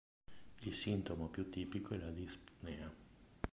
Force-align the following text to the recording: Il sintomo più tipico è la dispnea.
Il 0.63 0.73
sintomo 0.73 1.27
più 1.27 1.51
tipico 1.51 1.93
è 1.93 1.97
la 1.99 2.09
dispnea. 2.09 2.91